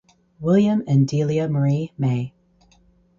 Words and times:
William 0.39 0.81
and 0.87 1.07
Delia 1.07 1.47
Marie 1.47 1.93
May. 1.95 2.33